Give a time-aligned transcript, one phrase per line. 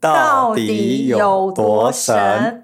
[0.00, 2.62] 到底有多神？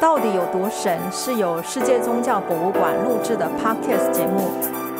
[0.00, 0.98] 到底有多神？
[1.12, 4.48] 是由世界宗教博物馆录制的 Podcast 节目，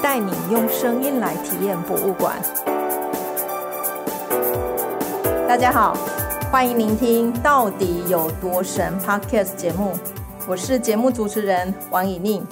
[0.02, 2.36] 带你用声音来体验博物馆。
[5.48, 5.96] 大家好，
[6.52, 9.94] 欢迎聆听《到底有多神》Podcast 节目，
[10.46, 12.46] 我是节目主持人王以宁。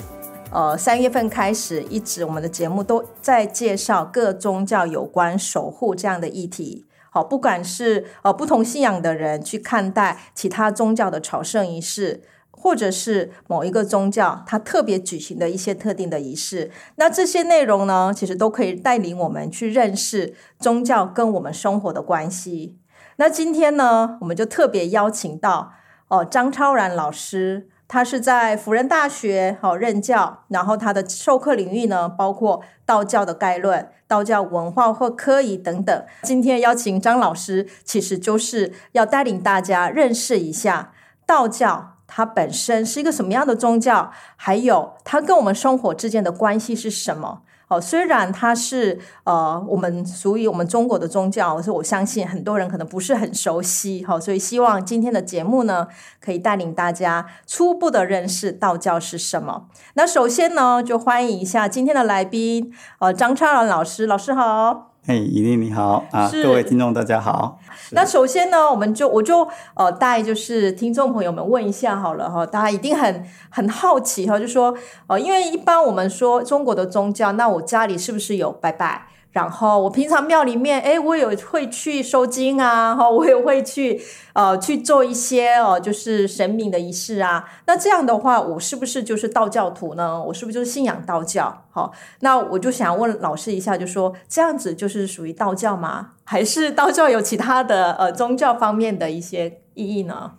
[0.53, 6.87] 呃，三月份开始，一直我们的节目都在介绍各宗教有关守护这样的议题。
[7.11, 22.79] 好，不管是呃不同信仰的人去看待其他宗教的朝圣仪式，或者是某一个宗教它特别举行的一些特定的仪式，那这些内容呢，其实都可以带领我们去认识宗教跟我们生活的关系。
[23.17, 25.73] 那今天呢，我们就特别邀请到
[26.09, 27.69] 哦张超然老师。
[27.89, 36.05] 他是在辅仁大学好任教，然后他的授课领域呢，包括道教的概论、道教文化或科仪等等。
[36.23, 40.93] 今天邀请张老师，其实就是要带领大家认识一下
[41.25, 47.43] 道教，它本身是一个什么样的宗教，还有它跟我们生活之间的关系是什么。
[47.69, 55.89] 好，虽然它是呃我们属于我们中国的宗教，所以我相信很多人可能不是很熟悉，哈，所以希望今天的节目呢，
[56.21, 59.67] 可以带领大家初步的认识道教是什么。
[59.95, 64.96] 那首先呢，就欢迎一下今天的来宾，呃，张超然老师，老师好。
[65.09, 67.61] 嘿，怡丽你好啊，各位听众大家好。
[67.93, 79.07] 那首先呢，我们就我就呃带就是听众朋友们问一下好了哈，大家一定很很好奇哈，就说呃，因为一般我们说中国的宗教，那我家里是不是有拜拜？
[79.37, 84.01] 然后我平常庙里面，哎，我也会去收金啊，哈，我也会去
[84.33, 87.45] 呃去做一些哦，就是神明的仪式啊。
[87.67, 90.25] 那这样的话，我是不是就是道教徒呢？
[90.25, 91.65] 我是不是就是信仰道教？
[91.71, 96.13] 好，那我就想问老师一下，就说这样子就是属于道教吗？
[96.25, 100.33] 还是道教有其他的呃宗教方面的一些意义呢？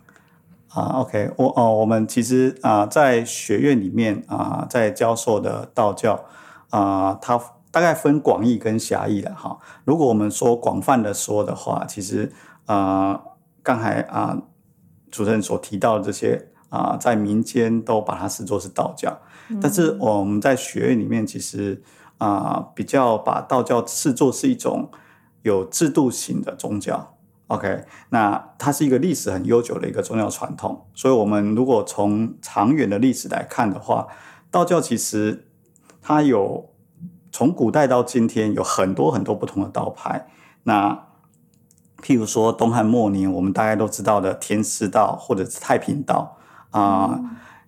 [0.70, 6.24] 啊，OK，我哦，我们其实啊，在学院里面啊，在教授的道教
[6.70, 7.40] 啊，它。
[7.70, 9.58] 大概分广义跟狭义的哈。
[9.84, 12.32] 如果我们说广泛的说的话，其实
[12.64, 13.20] 啊，
[13.62, 14.42] 刚才啊
[15.10, 19.20] 主持人所提到的这些啊，在民间都把它视作是道教。
[19.60, 21.82] 但是我们在学院里面，其实
[22.16, 24.90] 啊，比较把道教视作是一种
[25.42, 27.16] 有制度型的宗教。
[27.48, 30.86] OK，那它是一个历史很悠久的一个宗教传统。
[30.94, 34.08] 所以，我们如果从长远的历史来看的话，
[34.50, 35.46] 道教其实
[36.00, 36.70] 它有。
[37.30, 40.26] 从古代到今天，有很多很多不同的道派。
[40.64, 41.06] 那
[42.02, 46.36] 譬如说东汉末年，我们大家都知道的天师道或者是太平道
[46.70, 47.20] 啊，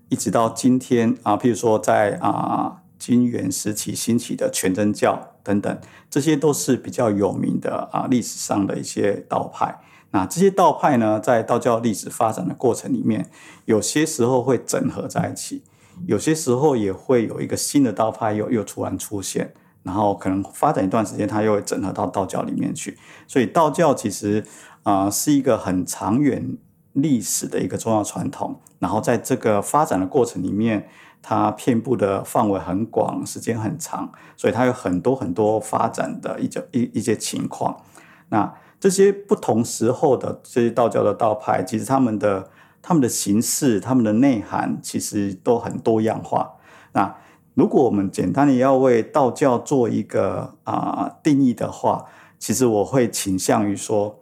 [0.09, 9.81] 一直到今天啊，譬如说在啊金元时期兴起的全真教等等，这些都是比较有名的啊历史上的一些道派。
[10.13, 13.31] 那这些道派呢，在道教历史发展的过程里面，
[13.65, 15.63] 有些时候会整合在一起。
[16.07, 19.53] 有些时候也会有一个新的道派又又突然出现，
[19.83, 22.99] 然后可能发展一段时间，它又会整合到道教里面去。
[23.27, 24.45] 所以道教其实
[24.83, 26.57] 啊是一个很长远
[26.93, 28.61] 历史的一个重要传统。
[28.79, 30.89] 然后在这个发展的过程里面，
[31.23, 37.83] 它遍布的范围很广，时间很长，所以它有很多很多发展的一些一一些情况。
[38.31, 42.51] 那这些不同时候的这些道教的道派，其实他们的。
[42.83, 46.57] 他们的形式、他们的内涵其实都很多样化。
[46.93, 47.17] 那
[47.55, 52.07] 如果我们简单的要为道教做一个啊定义的话，
[52.39, 54.21] 其实我会倾向于说，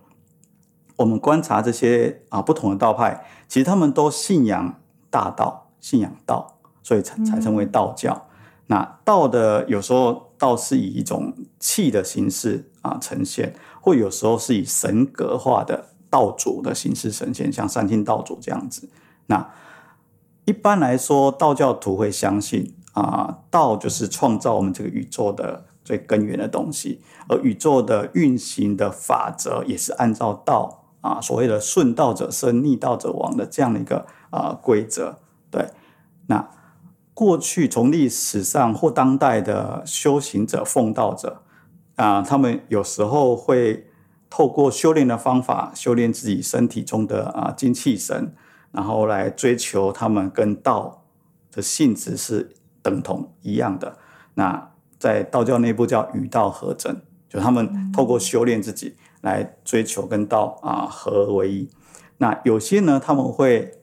[0.97, 8.27] 我们观察这些啊不同的道派，其实他们都信仰大道、信仰道，所以才才称为道教。
[8.67, 15.87] 那道的有时候道是以一种气的形式啊呈现，或有时候是以神格化的。
[16.11, 18.89] 道主的形式呈现，像三清道主这样子。
[19.27, 19.51] 那
[20.47, 35.19] 一般来说，道教徒会相信啊，道就是创造我们这个宇宙的最根源的东西，而宇宙的运行的法则也是按照道啊，所谓的顺道者生，逆道者亡的这样的一个啊规则。
[35.51, 35.69] 对，
[36.29, 36.49] 那
[37.13, 41.43] 过去从历史上或当代的修行者、奉道者
[41.97, 43.85] 啊，他们有时候会。
[44.31, 48.35] 透过修炼的方法，修炼自己身体中的啊精气神，
[48.73, 51.05] 然后来追求他们跟道
[51.51, 53.97] 的性质是等同一样的。
[54.35, 61.71] 那在道教内部叫与道合真，就他们透过修炼自己来追求跟道啊合为一。
[62.19, 63.81] 那有些呢，他们会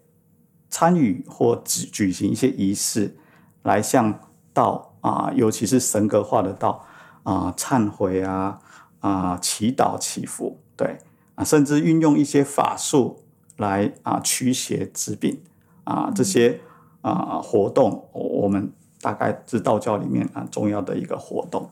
[0.69, 3.17] 参与或举举行一些仪式，
[3.63, 4.19] 来向
[4.53, 6.85] 道啊，尤其是神格化的道
[7.23, 8.59] 啊忏悔啊。
[9.05, 10.97] 啊祈祷祈福，对
[11.35, 13.19] 啊，甚至运用一些法术
[13.57, 15.39] 来啊驱邪治病
[15.83, 16.59] 啊这些
[17.01, 21.69] 啊活动，我我们大概是道教里面啊重要的一个活动。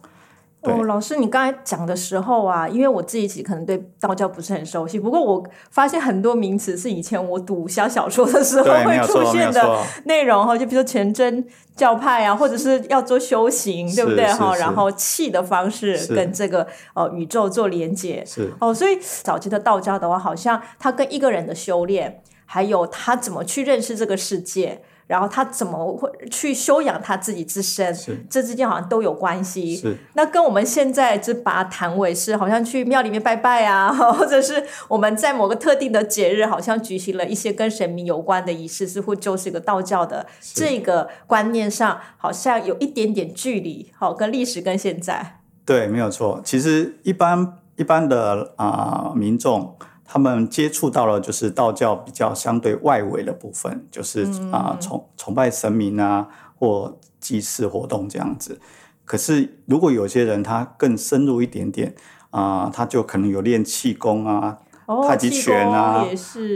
[0.64, 0.74] 对。
[0.74, 9.84] 哦，老师，你刚才讲的时候啊，因为我自己其实可能对道教不是很熟悉，不过我发现很多名词是以前我读小小说的时候会出现的。
[10.06, 11.46] 内容哈，就比如说全真
[11.76, 14.26] 教派啊，或者是要做修行，对不对？
[14.34, 14.56] 哈？
[14.56, 18.52] 然后气的方式跟这个呃宇宙做连接，是。
[18.60, 29.76] 哦，所以早期的道教的话，好像它跟一个人的修炼，还有他怎么去认识这个世界，然后他怎么会去修养他自己自身是，这之间好像都有关系。
[29.76, 45.40] 是那跟我们现在只把它谈为是，好像去庙里面拜拜啊， 或者是我们在某个特定的节日，好像举行了一些跟神明有关的仪式，似乎就是一个道教的这个观念上，好像有一点点距离，好，跟历史跟现在。
[45.66, 46.42] 对，没有错。
[46.44, 49.76] 其实一般一般的啊、民众，
[50.14, 58.60] 他们接触到了就是道教比较相对外围的部分，就是啊、崇崇拜神明啊或祭祀活动这样子。
[59.06, 61.96] 可是如果有些人他更深入一点点
[62.30, 66.06] 啊、他就可能有练气功啊、哦，太极拳啊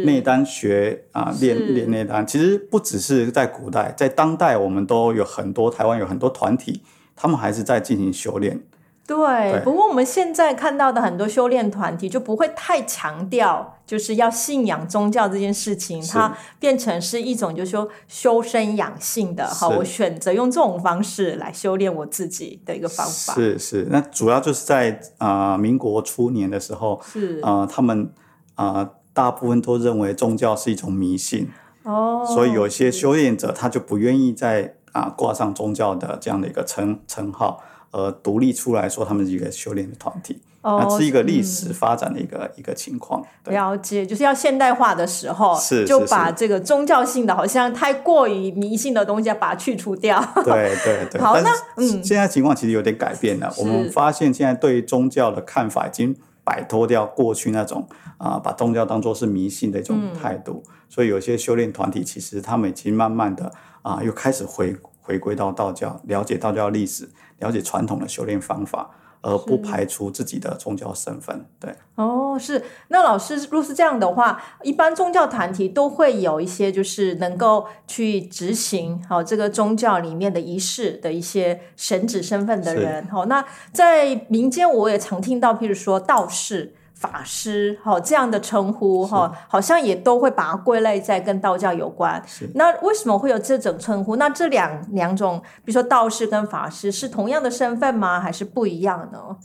[0.06, 2.27] 内丹学啊，是练练内丹。
[2.27, 6.83] 其实不只是在古代，在当代我们都有很多台湾有很多团体，
[7.15, 8.62] 他们还是在进行修炼。
[9.07, 9.62] 对，对。
[9.63, 19.48] 不过我们现在看到的很多修炼团体就不会太强调，就是要信仰宗教这件事情，它变成是一种就是说修身养性的。
[19.48, 23.33] 哈，我选择用这种方式来修炼我自己的一个方法。
[23.33, 27.39] 是是，那主要就是在啊、民国初年的时候，是。
[27.42, 28.12] 啊、他们
[28.56, 31.50] 啊、大部分都认为宗教是一种迷信，
[31.83, 37.62] 哦，所以有些修炼者他就不愿意再啊、挂上宗教的这样的一个称称号，
[37.98, 43.26] 而独立出来说他们是一个修炼的团体，哦那是一个历史发展的一个、一个情况。
[43.46, 46.08] 了解，就是要现代化的时候，是就是。
[46.08, 50.24] 把这个宗教性的，好像太过于迷信的东西，要把它去除掉。
[50.46, 52.04] 对对对， 好那嗯。
[52.04, 53.52] 现在情况其实有点改变了。
[53.58, 57.88] 我们发现现在对宗教的看法已经摆脱掉过去那种
[58.20, 63.52] 啊、把宗教当做是迷信的一种嗯态度，所以有些修炼团体其实他们已经慢慢的
[63.82, 68.92] 啊、又开始回回归到道教，了解道教历史，了解传统的修炼方法。
[69.22, 72.63] 而不排除自己的宗教身份，对，哦，是。
[72.89, 83.07] 那老师，如果是这样的话，一般宗教团体都会有一些就是能够去执行好、这个宗教里面的仪式的一些神职身份的人。
[83.07, 83.44] 好、那
[83.74, 86.75] 在民间我也常听到，譬如说道士。
[87.00, 92.24] 法师，哈、这样的称呼，哈、好像也都会把它归类在跟道教有关。
[92.56, 94.16] 那为什么会有这种称呼？
[94.16, 98.20] 那这两两种，比如说道士跟法师，是同样的身份吗？
[98.20, 99.38] 还是不一样呢？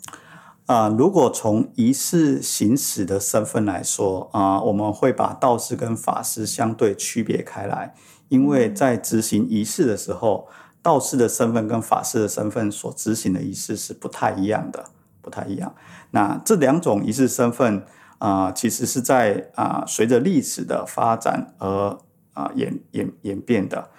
[0.67, 7.93] 啊、如果从仪式行使的身份来说啊、我们会把道士跟法师相对区别开来，
[8.29, 10.49] 因为在执行仪式的时候，
[10.81, 14.87] 道士的身份跟法师的身份所执行的仪式是不太一样的，
[15.23, 15.75] 不太一样。
[16.11, 17.87] 那这两种仪式身份
[18.19, 21.99] 啊、其实是在啊、随着历史的发展而
[22.35, 23.91] 啊、演演演变的。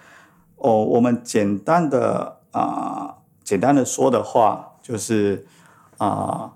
[0.56, 5.46] 哦，我们简单的啊、简单的说的话，就是
[5.98, 6.52] 啊、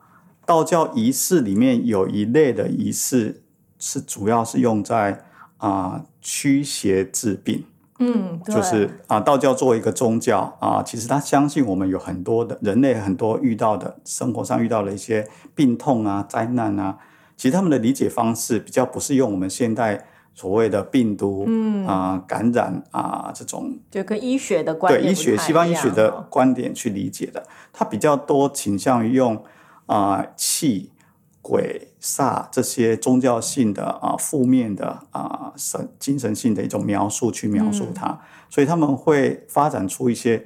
[0.47, 3.43] 道教仪式里面有一类的仪式
[3.79, 5.25] 是主要是用在
[5.59, 7.65] 啊、驱邪治病，
[7.99, 16.99] 嗯，就是啊、道教作为一个宗教啊、其实他相信我们有很多的人类很多遇到的生活上遇到的一些病痛啊、灾难啊，
[17.37, 21.69] 其实他们的理解方式比较不是用我们现代所谓的病毒嗯。
[21.87, 29.43] 啊、感染啊、这种就跟医学的观对医学西方医学的观点去理解的，他比较多倾向于用
[29.87, 30.93] 啊、气、
[31.41, 38.19] 鬼、煞这些宗教性的啊、负面的啊、神精神性的一种描述去描述它，嗯。
[38.51, 40.45] 所以他们会发展出一些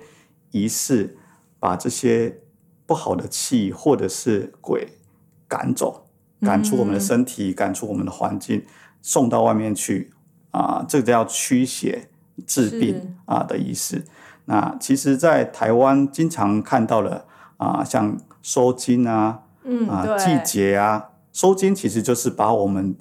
[0.51, 1.17] 仪式，
[1.59, 2.41] 把这些
[2.87, 4.99] 不好的气或者是鬼
[5.49, 6.07] 赶走，
[6.41, 8.65] 赶出我们的身体，赶出我们的环境，
[9.01, 10.13] 送到外面去
[10.51, 12.09] 啊、这个叫驱邪
[12.47, 14.05] 治病啊的仪式。
[14.45, 17.25] 那其实，在台湾经常看到了
[17.57, 22.97] 啊、像收金啊、嗯，啊、对，季节啊，收金其实就是把我们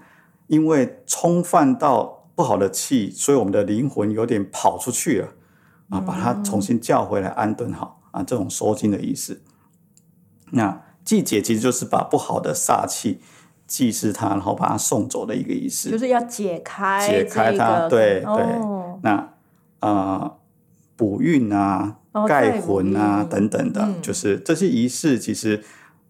[0.48, 5.27] 因为冲犯到不好的气，所以我们的灵魂有点跑出去了
[5.89, 9.41] 啊，把它重新叫回来安顿好啊，这种收金的意思。
[10.51, 13.22] 那季节其实就是把不好的煞气
[13.65, 15.89] 祭祀它，然后把它送走的一个仪式。
[15.89, 18.24] 就是要解开解开它这个对。
[18.25, 19.34] 哦，那
[19.80, 20.38] 呃
[20.96, 24.01] 补运啊哦、盖魂啊等等的，嗯。
[24.01, 25.63] 就是这些仪式，其实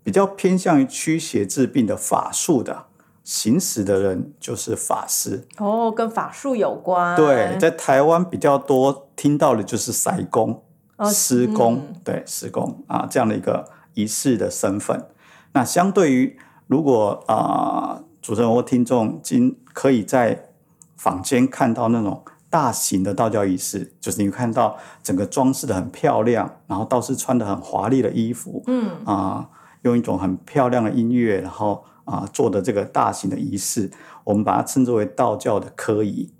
[0.03, 2.85] 比较偏向于驱邪治病的法术的
[3.23, 5.47] 行使的人，就是法师。
[5.57, 7.15] 哦，跟法术有关。
[7.15, 10.63] 对，在台湾比较多听到的就是塞公、
[10.97, 15.07] 哦施工，对施工啊这样的一个仪式的身份。
[15.53, 20.49] 那相对于如果啊、主持人或听众今可以在
[20.95, 29.49] 坊间看到那种大型的道教仪式，就是你会看到整个装饰的很漂亮，然后道士穿的很华丽的衣服，嗯，啊、
[29.83, 33.89] 用一种很漂亮的音乐，然后啊、做的这个大型的仪式，
[34.23, 36.33] 我们把它称之为道教的科仪。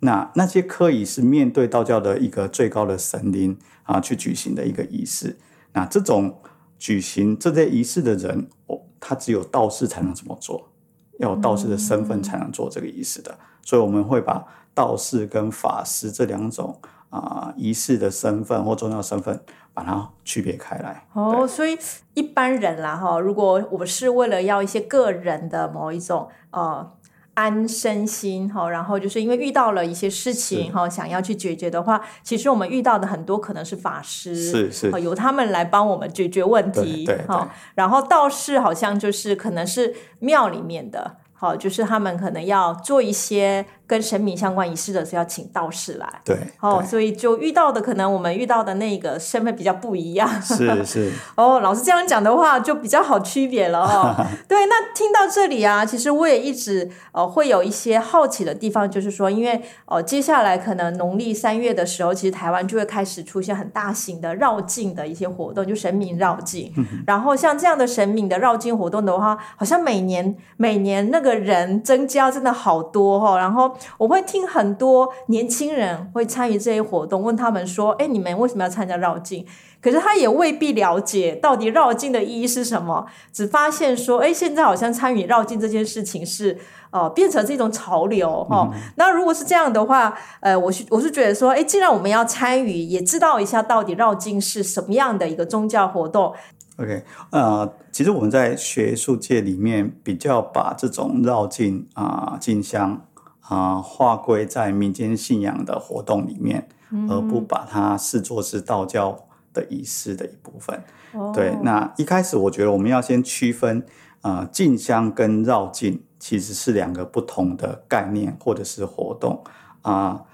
[0.00, 5.38] 那那些科仪是面对道教的一个最高的神灵啊去举行的一个仪式。
[5.72, 6.40] 那这种
[6.78, 10.70] 举行这些仪式的人，哦，他只有道士才能这么做，
[11.18, 13.36] 要有道士的身份才能做这个仪式的。
[13.62, 14.44] 所以我们会把
[14.74, 19.40] 道士跟法师这两种啊、仪式的身份或重要身份，
[19.74, 21.06] 把它区别开来。
[21.12, 21.76] 哦，所以
[22.14, 26.88] 一般人啦哈，如果我是为了要一些个人的某一种呃
[27.34, 37.48] 安身心哈，然后就是因为遇到了一些事情是哈，想要去解决的话，其实我们遇到的很多可能是法师，是是哦由他们来帮我们解决问题对对哈对。
[37.74, 41.16] 然后道士好像就是可能是庙里面的。
[41.32, 46.08] 好，就是他们可能要做一些跟神明相关仪式的时候，要请道士来。
[46.24, 50.40] 对，哦，所以就遇到的可能我们遇到的那个身份比较不一样。
[50.40, 54.14] 是是， 哦，老师这样讲的话，就比较好区别了哦。
[54.46, 66.72] 对，那听到这里啊，其实我也一直呃会有一些好奇的地方，就是说，因为呃接下来可能农历三月的时候，其实台湾就会开始出现很大型的绕境的一些活动，就神明绕境。
[67.08, 73.36] 然后像这样的神明的绕境活动的话，好像每年每年那个人增加真的好多哦。
[73.36, 79.46] 然后我会听很多年轻人会参与这些活动，问他们说：“哎，你们为什么要参加绕境？”
[79.82, 86.58] 可是他也未必了解到底绕境的意义是什么，只发现说，哎，现在好像参与绕境这件事情是
[86.90, 88.74] 呃变成是一种潮流哈、哦。
[88.96, 96.34] 那如果是这样的话，呃，我是我是觉得说，哎，既然我们要参与，也知道一下到底绕境是什么样的一个宗教活动
[96.76, 103.00] ，OK，呃，其实我们在学术界里面比较把这种绕境啊、进香
[103.50, 106.68] 啊、划归在民间信仰的活动里面，
[107.08, 110.80] 而不把它视作是道教的仪式的一部分。
[111.12, 113.84] 哦对，那一开始我觉得我们要先区分，
[114.20, 119.42] 啊，进香跟绕境其实是两个不同的概念或者是活动
[119.82, 120.26] 啊、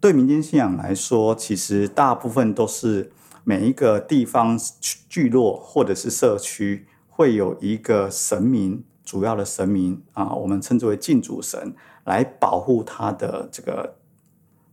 [0.00, 3.12] 对民间信仰来说，其实大部分都是
[3.44, 4.58] 每一个地方
[5.08, 11.74] 聚落或者是社区会有一个神明，主要的神明啊，我们称之为禁主神，
[12.04, 13.94] 来保护他的这个，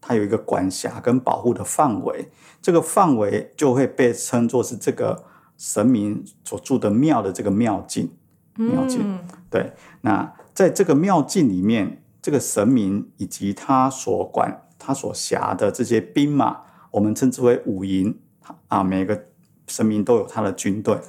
[0.02, 2.30] 他有一个管辖跟保护的范围，
[2.62, 5.24] 这个范围就会被称作是这个
[5.58, 8.12] 神明所住的庙的这个庙境。
[8.56, 18.20] 庙境嗯对，那在这个庙境里面，这个神明以及他所管、他所辖的这些兵马，我们称之为五营
[18.68, 18.84] 啊。
[18.84, 19.28] 每个
[19.68, 21.00] 神明都有他的军队，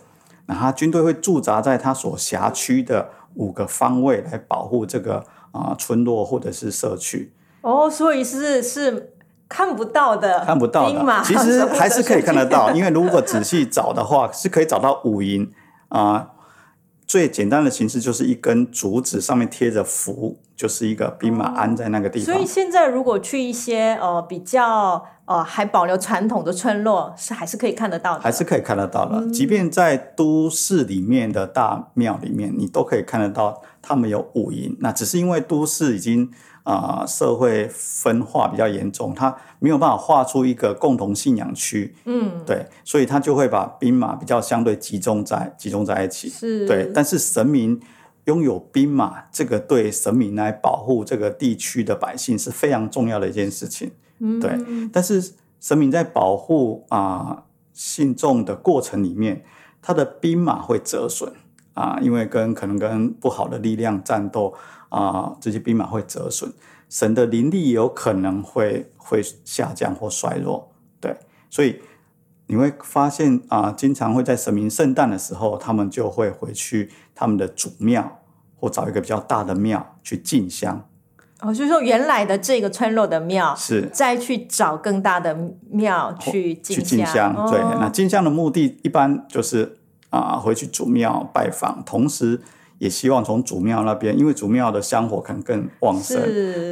[0.46, 7.32] 那他军队会驻扎在他所辖区的五个方位来保护这个啊村落或者是社区。
[7.62, 9.12] 哦，所以是是
[9.48, 15.50] 看不到的，看不到的，其实还是可以看得到，因为如果仔细找的话，是可以找到五营
[15.88, 16.32] 啊。
[17.06, 22.44] 最简单的形式就是一根竹子上面贴着符，就是一个兵马安在那个地方所以。
[22.44, 34.76] 现在如果去一些呃比较呃还保留传统的村落，是还是可以看得到的，还是可以看得到的，即便在都市里面的大庙里面，你都可以看得到他们有五营。
[34.80, 36.30] 那只是因为都市已经
[36.66, 46.28] 啊、呃社会分化比较严重，他没有办法画出一个共同信仰区，嗯，对，所以他就会把兵马比较相对集中在集中在一起。
[46.28, 47.80] 是，对，但是神明
[48.24, 53.92] 拥有兵马，这个对神明来保护这个地区的百姓是非常重要的一件事情。
[54.18, 54.58] 嗯对，
[54.92, 59.44] 但是神明在保护啊、信众的过程里面，
[59.80, 61.32] 他的兵马会折损
[61.74, 64.52] 啊，因为跟可能跟不好的力量战斗
[64.88, 66.52] 啊，这些兵马会折损，
[66.88, 70.72] 神的灵力有可能会会下降或衰弱。
[71.00, 71.16] 对，
[71.50, 71.80] 所以
[72.46, 78.20] 你会发现啊，经常会在神明圣诞的时候，他们就会回去他们的主庙
[78.54, 80.88] 或找一个比较大的庙去进香。
[81.40, 85.36] 哦，就是说原来的这个村落的庙，是再去找更大的
[85.68, 89.78] 庙去进去进香，哦对，那进香的目的一般就是
[90.08, 92.40] 啊、回去主庙拜访，同时
[92.78, 96.20] 也希望从祖庙那边，因为祖庙的香火可能更旺盛，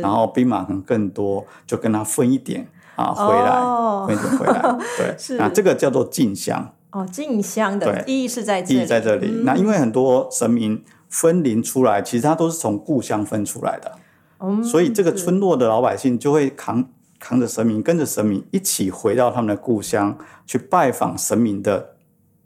[0.01, 4.05] 然后兵马可能更多，就跟他分一点啊回来，哦。
[4.07, 5.37] 分一点回来， 对，是。
[5.37, 6.73] 那这个叫做进香。
[6.91, 9.27] 哦，进香的意义是在这里，意义在这里。
[9.29, 9.45] 嗯。
[9.45, 13.93] 那因为很多神明分灵出来，其实它都是从故乡分出来的，
[14.41, 16.85] 嗯所以这个村落的老百姓就会扛
[17.19, 21.95] 扛着神明，跟着神明一起回到他们的故乡去拜访神明的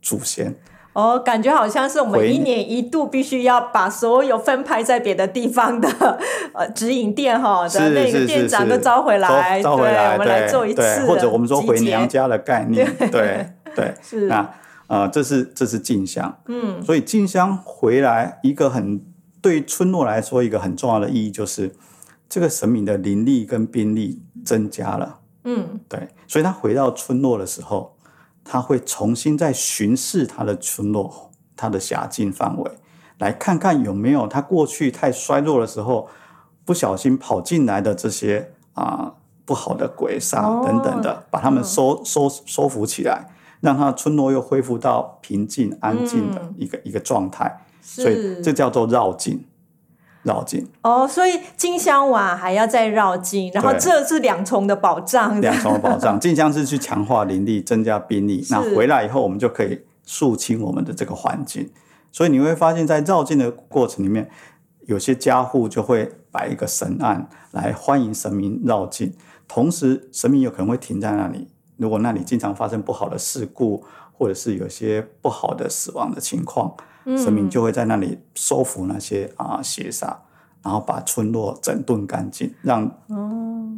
[0.01, 0.55] 祖先。
[0.95, 5.89] 哦，感觉好像是我们一年一度必须要把所有分派在别的地方的
[6.53, 13.95] 呃直营店哈 的是那个店长都招回来，招招回来，对，我们来做一次，或者我们说回娘家的概念， 对对。
[14.03, 14.27] 是。
[14.27, 14.51] 那
[14.89, 16.83] 呃，这是这是进香，嗯。
[16.83, 19.01] 所以进香回来一个很
[19.41, 21.71] 对村落来说一个很重要的意义就是，
[22.29, 25.79] 这个神明的灵力跟兵力增加了，嗯。
[25.89, 27.95] 对，所以他回到村落的时候，
[28.51, 32.71] 他会重新再巡视他的村落，他的辖境范围，
[33.19, 36.09] 来看看有没有他过去太衰弱的时候
[36.65, 39.13] 不小心跑进来的这些啊、
[39.45, 40.65] 不好的鬼煞哦。
[40.65, 43.29] 等等的，把他们收收收服起来，
[43.61, 49.45] 让他的村落又恢复到平静安静的一个、一个状态，所以这叫做绕境，
[50.29, 50.69] 绕境。
[50.83, 56.21] 哦，所以金香完还要再绕境，然后这是两重的保障，两重的保障。
[56.21, 58.47] 进香是去强化灵力，增加兵力。
[58.51, 61.71] 那回来以后，我们就可以肃清我们的这个环境。
[62.13, 64.29] 所以你会发现在绕境的过程里面，
[64.87, 69.13] 有些家户就会摆一个神案来欢迎神明绕境，
[69.47, 71.49] 同时神明有可能会停在那里。
[71.77, 76.75] 如果那里经常发生不好的事故，或者是有些不好的死亡的情况，
[77.17, 80.17] 神明就会在那里收服那些啊邪煞，
[80.63, 82.91] 然后把村落整顿干净，让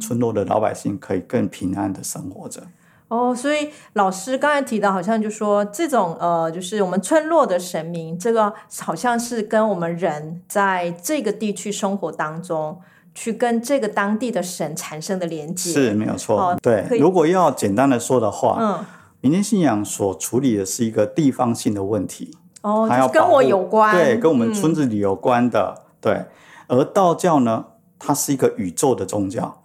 [0.01, 2.61] 村落的老百姓可以更平安的生活着。
[3.07, 12.79] 哦，所以老师刚才提到，好像就说这种呃，就是我们村落的神明，这个好像是跟我们人在这个地区生活当中，
[13.13, 15.71] 去跟这个当地的神产生的连接。
[15.73, 16.87] 是没有错，哦对。
[16.99, 18.85] 如果要简单的说的话，嗯，
[19.19, 24.53] 民间信仰所处理的是一个地方性的问题，哦，还要跟我有关，对，跟我们嗯。
[24.53, 26.25] 村子里有关的，对。
[26.67, 27.65] 而道教呢，
[27.99, 29.61] 它是一个宇宙的宗教，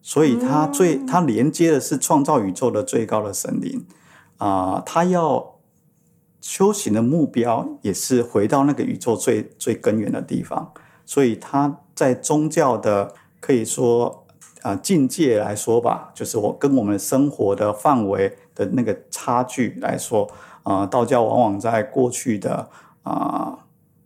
[0.00, 1.06] 所以它最、嗯。
[1.06, 3.86] 它连接的是创造宇宙的最高的神灵。
[4.38, 5.54] 啊、它要
[6.42, 10.72] 修行的目标也是回到那个宇宙最最根源的地方，
[11.06, 14.26] 所以它在宗教的可以说
[14.60, 20.28] 啊、境界来说吧，就是我跟我们生活的范围的那个差距来说，
[20.66, 22.68] 啊、道教往往在过去的
[23.04, 23.56] 啊、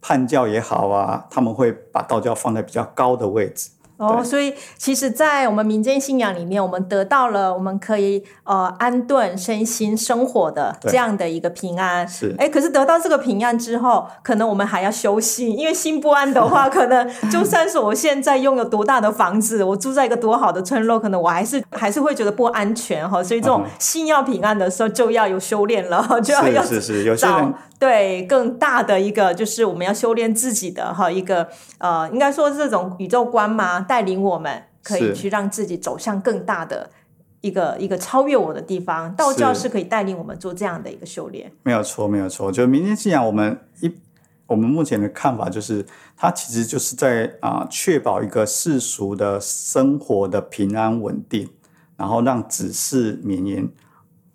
[0.02, 3.70] 叛教也好啊，他们会把道教放在比较高的位置。
[4.00, 12.08] 哦，所以其实，在我们民间信仰里面，我们得到了我们可以呃安顿身心生活的这样的一个平安。
[12.08, 23.22] 是哎，可是得到这个平安之后，可能我们还要修心，因为心不安的话， 可能就算是我现在拥有多大的房子，我住在一个多好的村落，可能我还是还是会觉得不安全哈。
[23.22, 36.90] 所以这种心要平安的时候，就要有修炼了，就要要是是是，有些找人 对更大的一个，就是我们要修炼自己的哈一个呃，应该说这种宇宙观嘛，带领我们可以去让自己走向更大的
[37.40, 39.12] 一个一个超越我的地方。
[39.16, 41.50] 道教是是可以带领我们做这样的一个修炼。
[41.62, 42.52] 没有错，没有错。
[42.52, 43.90] 就民间信仰，我们一
[44.46, 51.48] 我们目前的看法就是，它其实就是在啊、确保一个世俗的生活的平安稳定，
[51.96, 53.68] 然后让子嗣绵延、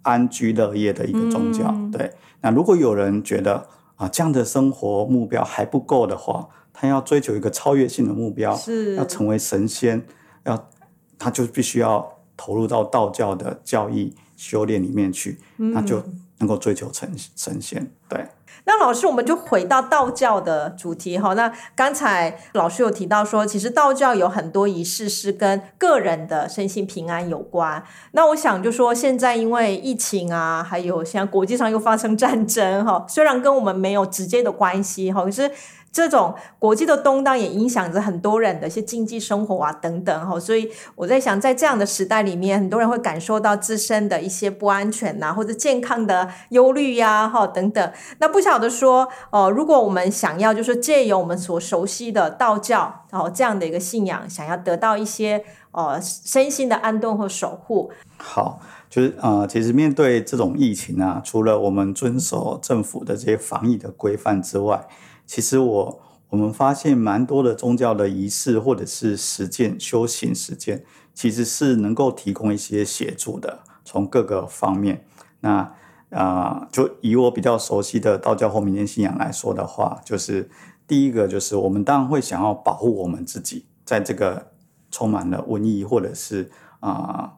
[0.01, 1.65] 安居乐业的一个宗教。
[1.67, 2.11] 嗯对，
[2.45, 8.93] 那如果有人觉得啊这样的生活目标还不够的话，他要追求一个超越性的目标，是。
[8.93, 10.05] 要成为神仙，
[10.43, 10.69] 要
[11.17, 16.03] 他就必须要投入到道教的教义修炼里面去，那就
[16.45, 17.91] 能够追求成成仙。
[18.07, 18.27] 对，
[18.65, 21.33] 那老师，我们就回到道教的主题哈。
[21.33, 27.83] 那刚才老师有提到说，其实道教有很多仪式是跟个人的身心平安有关。
[28.11, 35.51] 那我想就说，现在因为疫情啊，还有现在国际上又发生战争哈，虽然跟我们没有直接的关系哈，可是。
[35.95, 47.91] 这种国际的动荡也影响着很多人的一些经济生活啊等等哈，所以我在想，在这样的时代里面，很多人会感受到自身的一些不安全呐、或者健康的忧虑呀哈等等。
[48.17, 64.85] 那不晓得说，呃，如果我们想要就是借由我们所熟悉的道教，然后这样的一个信仰，想要得到一些呃身心的安顿和守护，好，就是呃，其实面对这种疫情啊，除了我们遵守政府的这些防疫的规范之外，
[65.25, 70.83] 其实我我们发现蛮多的宗教的仪式或者是实践修行实践，
[71.13, 75.05] 其实是能够提供一些协助的，从各个方面。
[75.41, 75.73] 那
[76.11, 80.49] 啊、就以我比较熟悉的道教或民间信仰来说的话，就是
[80.87, 84.51] 第一个就是我们当然会想要保护我们自己，在这个
[84.89, 87.33] 充满了瘟疫或者是啊、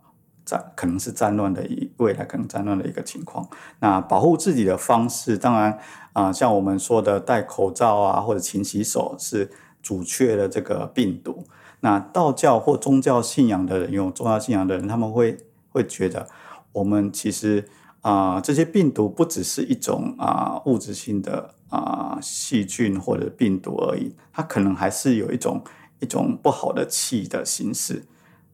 [0.47, 3.45] 战可能是战乱的一未来可能战乱的一个情况。
[3.81, 5.77] 那保护自己的方式，当然
[6.13, 9.51] 啊、像我们说的戴口罩啊，或者勤洗手是
[9.83, 11.45] 阻却了这个病毒。
[11.81, 15.37] 那道教或宗教信仰的人，有宗教信仰的人，他们会
[15.69, 16.27] 会觉得，
[16.71, 17.67] 我们其实
[18.01, 25.61] 啊、这些病毒不只是一种啊、物质性的啊、细菌或者病毒而已，它可能还是有一种
[25.99, 28.05] 一种不好的气的形式。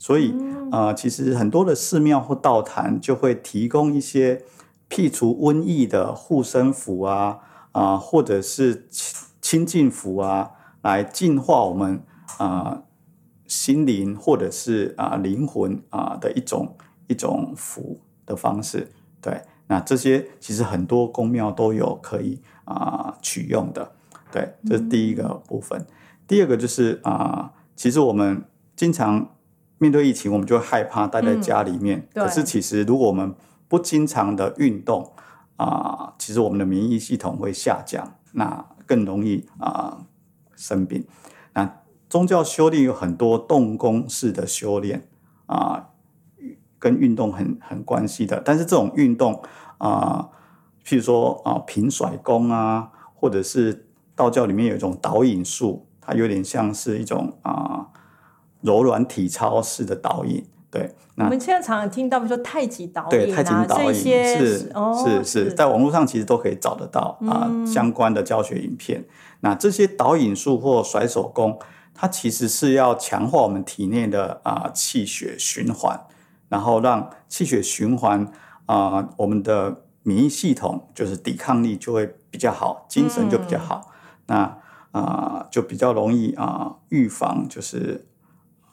[0.03, 0.35] 所以，
[0.69, 4.43] 呃，其实很多的寺庙或道坛就会提供一些
[4.89, 7.39] 辟除瘟疫的护身符啊，
[7.71, 12.03] 啊、或者是清清净符啊，来净化我们
[12.37, 12.83] 啊、
[13.47, 16.75] 心灵或者是啊、灵魂啊、的一种
[17.07, 18.91] 一种符的方式。
[19.21, 23.93] 对，那这些其实很多宫庙都有可以啊、取用的。
[24.29, 25.87] 对，这是第一个部分。
[26.27, 28.43] 第二个就是啊、其实我们
[28.75, 29.29] 经常
[29.83, 32.07] 面对疫情，我们就会害怕待在家里面。
[32.13, 33.35] 对可是其实如果我们
[33.67, 35.11] 不经常的运动
[35.57, 40.05] 啊、其实我们的免疫系统会下降，那更容易啊、
[40.55, 41.05] 生病。
[41.53, 45.07] 那宗教修炼有很多动功式的修炼
[45.45, 45.89] 啊、
[46.79, 48.41] 跟运动很很关系的。
[48.43, 49.43] 但是这种运动
[49.77, 50.29] 啊、
[50.85, 57.87] 譬如说啊、平甩功啊，或者是道教里面有一种导引术，它有点像是一种啊、
[58.63, 60.43] 柔软体操式的导引。
[60.71, 69.05] 对，那我们现在常常听到，比如说太极导对，引太极啊，这导引些是哦是是，在网络上其实都可以找得到啊、相关的教学影片。
[69.41, 71.59] 那这些导引术或甩手功，
[71.93, 76.07] 它其实是要强化我们体内的啊、气血循环，
[76.49, 78.31] 然后让气血循环
[78.65, 83.91] 啊、我们的免疫系统就是抵抗力就会比较好，精神就比较好。
[84.25, 84.57] 那
[84.91, 88.05] 啊、就比较容易啊、预防就是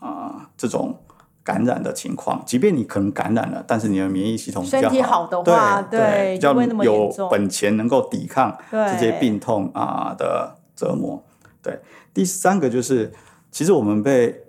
[0.00, 0.98] 啊、这种
[1.44, 2.42] 感染的情况。
[2.44, 11.22] 即便你可能感染了，但是你的免疫系统比较身体好的话对对比较就不会那么严有重本钱能够抵抗这些病痛啊、的折磨。
[11.62, 11.78] 对，
[12.12, 13.12] 第三个就是，
[13.52, 14.46] 其实我们被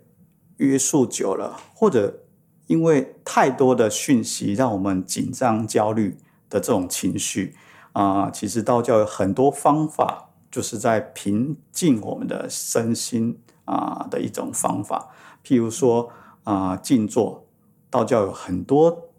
[0.58, 2.20] 约束久了，或者
[2.68, 6.18] 因为太多的讯息让我们紧张、焦虑
[6.50, 7.56] 的这种情绪
[7.94, 15.10] 啊、其实道教有很多方法，就是在平静我们的身心啊、的一种方法。
[15.44, 16.10] 譬如说
[16.44, 17.46] 啊、静坐，
[17.90, 19.10] 道教有很多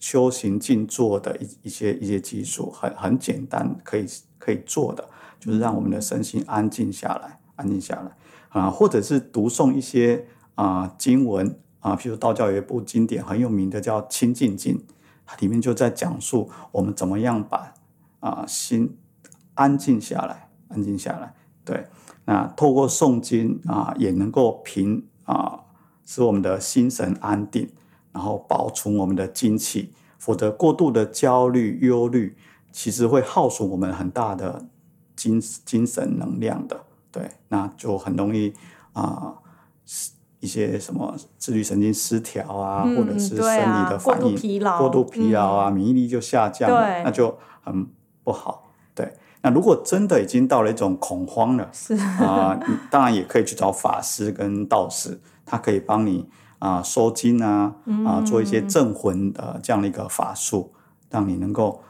[0.00, 4.06] 修行静坐的一一些一些技术，很很简单，可以
[4.38, 5.08] 可以做的，
[5.38, 8.16] 就是让我们的身心安静下来，安静下来
[8.48, 14.76] 啊，或者是读诵一些啊、经文啊，譬如道教有一部经典很有名的叫《清净经》，
[15.24, 17.74] 它里面就在讲述我们怎么样把
[18.18, 18.96] 啊、心
[19.54, 21.34] 安静下来，安静下来。
[21.64, 21.86] 对，
[22.24, 25.60] 那透过诵经啊，也能够平啊，
[26.04, 27.70] 使我们的心神安定，
[28.12, 29.92] 然后保存我们的精气。
[30.18, 32.36] 否则，过度的焦虑、忧虑，
[32.72, 34.66] 其实会耗损我们很大的
[35.14, 36.80] 精精神能量的。
[37.12, 38.52] 对，那就很容易
[38.92, 39.34] 啊。
[40.40, 47.86] 一些什么自律神经失调啊，嗯或者是生理的反应、度疲劳过度疲劳啊，免疫力就下降了，那就很
[48.24, 48.69] 不好。
[49.40, 57.74] 对，那如果真的已经到了一种恐慌了，是啊、你当然也可以去找法师跟道士，他可以帮你啊、收金啊
[58.04, 60.74] 啊、做一些镇魂的这样的一个法术，
[61.08, 61.82] 让你能够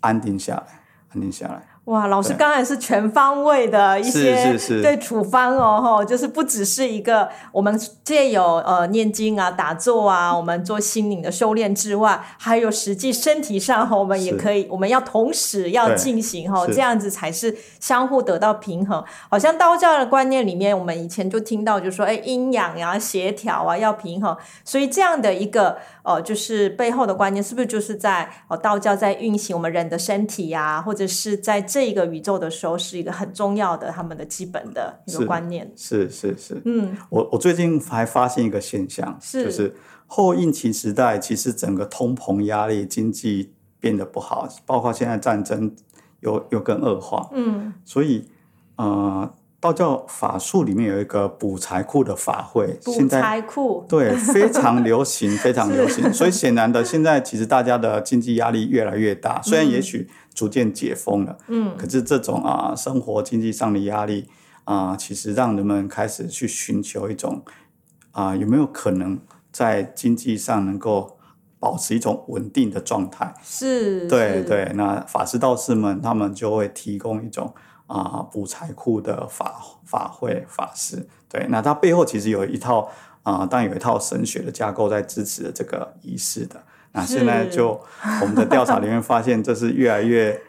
[0.00, 0.82] 安定下来，
[1.12, 1.68] 安定下来。
[1.84, 2.36] 哇，老师对。
[2.38, 16.74] 刚才是全方位的一些对处方哦，吼，就是不只是一个我们借有呃念经啊、打坐啊，我们做心灵的修炼之外，还有实际身体上哈，我们也可以，我们要同时要对进行哈，是。
[16.74, 19.04] 这样子才是相互得到平衡。
[19.28, 35.72] 好像道教的观念里面，我们以前就听到就说，哎，阴阳呀、协调啊要平衡，所以这样的一个呃，就是背后的观念，是不是就是在呃道教在运行我们人的身体呀、或者是在这个宇宙的时候，是一个很重要的他们的基本的一个观念。
[35.74, 39.74] 是是是，嗯，我我最近还发现一个现象，是就是
[40.06, 45.74] 后疫情时代，其实整个通膨压力、经济变得不好，包括现在战争
[46.20, 48.28] 又又更恶化，嗯，所以
[48.76, 49.32] 呃，
[49.64, 56.04] 道教法术里面有一个补财库的法会，补现在财库，对非常流行，非常流行。
[56.12, 64.28] 所以显然的，现在其实大家的经济压力越来越大，虽然也许逐渐解封了，嗯，可是这种啊生活经济上的压力
[64.64, 67.42] 啊，其实让人们开始去寻求一种
[68.12, 69.18] 啊有没有可能
[69.50, 71.16] 在经济上能够
[71.58, 73.34] 保持一种稳定的状态。
[73.42, 77.54] 是，是，对对，那法师道士们他们就会提供一种
[77.94, 81.06] 啊补财库的法法会法师。
[81.28, 82.90] 对，那它背后其实有一套
[83.22, 86.60] 啊，当然有一套神学的架构在支持这个仪式的。
[86.92, 87.80] 那现在就
[88.20, 90.40] 我们的调查里面发现，这是越来越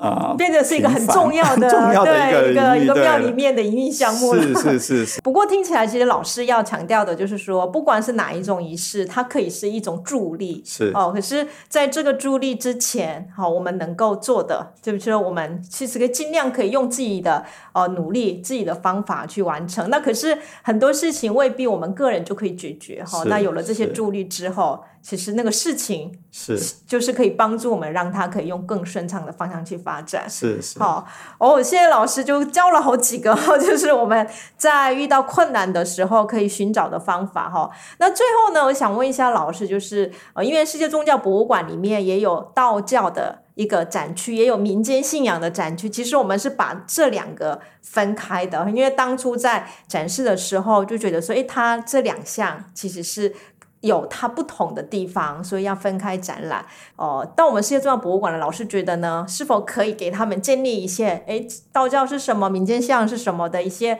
[0.00, 4.42] 啊，变成是一个很重要的 很重要的一对一个一个庙里面的营运项目了。
[4.42, 11.12] 是是是是， 不过听起来，其实老师要强调的就是说，不管是哪一种仪式，它可以是一种助力，是哦。
[11.14, 19.90] 可是，在这个助力之前，好、我们能够做的，就是说，我们其实可以尽量可以用自己的呃努力、自己的方法去完成。
[19.90, 30.28] 那可是很多事情未必我们个人就可以解决哈、是那有了这些助力之后，其实那个事情是就是可以帮助我们，让它可以用更顺畅的方向去发展。
[30.28, 31.06] 是是，好，
[31.38, 37.70] 哦，谢谢老师就教了好几个， 就是我们在遇到困难的时候可以寻找的方法哈。
[37.98, 45.88] 那最后呢，我想问一下老师，就是呃，因为世界宗教博物馆里面也有道教的一个展区，也有民间信仰的展区。
[45.88, 53.34] 其实我们是把这两个分开的，因为当初在展示的时候就觉得说，诶，它这两项其实是。
[53.80, 56.64] 有它不同的地方，所以要分开展览。
[56.96, 63.98] 哦、到我们世界重要博物馆的老师觉得呢，是否可以给他们建立一些，诶，道教是什么，民间信仰是什么的一些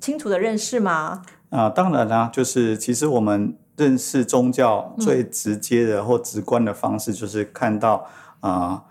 [0.00, 1.22] 清楚的认识吗？
[1.50, 8.06] 啊、当然啦、就是其实我们认识宗教最直接的或直观的方式，就是看到
[8.40, 8.82] 啊、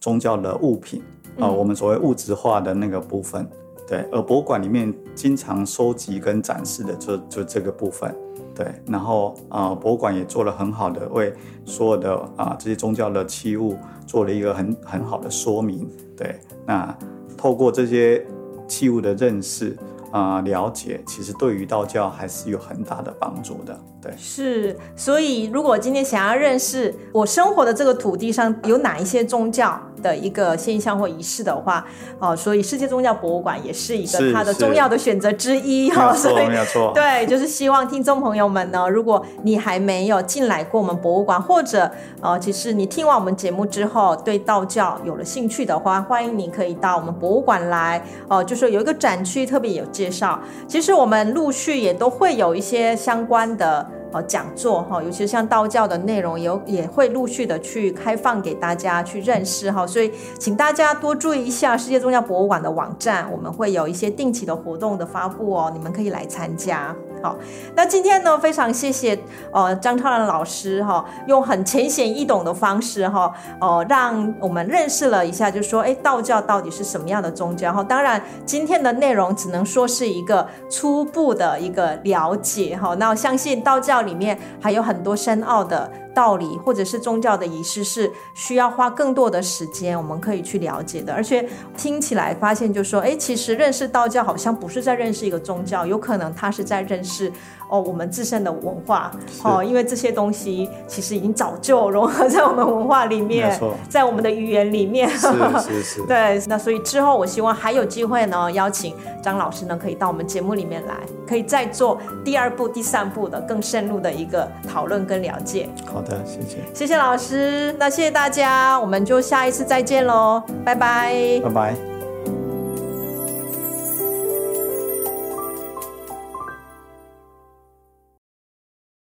[0.00, 1.00] 宗教的物品
[1.38, 3.48] 啊、嗯我们所谓物质化的那个部分。
[3.86, 8.14] 对，而博物馆里面经常收集跟展示的就就这个部分。
[8.60, 11.32] 对，然后啊、博物馆也做了很好的为
[11.64, 13.74] 所有的啊、这些宗教的器物
[14.06, 15.88] 做了一个很很好的说明。
[16.14, 16.94] 对，那
[17.38, 18.22] 透过这些
[18.68, 19.74] 器物的认识
[20.10, 23.80] 啊、了解，其实对于道教还是有很大的帮助的。
[24.02, 31.84] 对，是，所以如果今天想要认识我生活的这个土地上有哪一些宗教的一个现象或仪式的话，
[32.18, 36.92] 哦，所以世界宗教博物馆也是一个它的重要的选择之一哈、没错，所以没有错。
[36.94, 48.02] 对，就是希望听众朋友们呢，如果你还没有进来过我们博物馆，或者呃，其实你听完我们节目之后对道教有了兴趣的话，欢迎你可以到我们博物馆来。
[48.28, 50.38] 哦、就是有一个展区特别有介绍。
[50.66, 53.86] 其实我们陆续也都会有一些相关的。
[54.12, 66.94] 呃，讲座哈，尤其是像道教的内容，有也会陆续的去开放给大家去认识哈，所以请大家多注意一下世界宗教博物馆的网站，我们会有一些定期的活动的发布哦，你们可以来参加。
[67.22, 67.36] 好，
[67.74, 69.18] 那今天呢，非常谢谢
[69.52, 77.82] 呃张超然老师哈、用很浅显易懂的方式哈，呃，让我们认识了一下，就说哎，道教到底是什么样的宗教哈？
[77.84, 82.94] 当然，今天的内容只能说是一个初步的一个了解哈。
[82.94, 91.12] 那我相信道教里面还有很多深奥的道理，或者是宗教的仪式，是需要花更多的时间，我们可以去了解的。
[91.12, 97.32] 而且听起来发现，就说，哎，其实认识道教好像不是在认识一个宗教，有可能他是在认识
[97.70, 99.10] 哦我们自身的文化
[99.42, 105.08] 哦，因为这些东西其实已经早就融合在我们文化里面，在我们的语言里面。
[105.10, 105.28] 是
[105.60, 110.94] 是是，对，那所以之后我希望还有机会呢，邀请张老师呢可以到我们节目里面来，
[111.26, 115.68] 可以再做第二步、第三步的更深入的一个讨论跟了解。
[115.86, 121.40] 好的，谢谢，谢谢老师，那谢谢大家，我们就下一次再见喽，拜拜。
[121.44, 121.89] 拜拜。